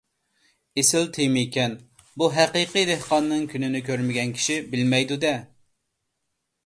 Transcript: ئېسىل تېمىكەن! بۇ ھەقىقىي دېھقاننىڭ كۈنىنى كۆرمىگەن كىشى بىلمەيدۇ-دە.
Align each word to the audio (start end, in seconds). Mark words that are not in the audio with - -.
ئېسىل 0.81 1.03
تېمىكەن! 1.17 1.75
بۇ 2.21 2.29
ھەقىقىي 2.37 2.87
دېھقاننىڭ 2.91 3.45
كۈنىنى 3.53 3.83
كۆرمىگەن 3.91 4.33
كىشى 4.39 4.57
بىلمەيدۇ-دە. 4.73 5.39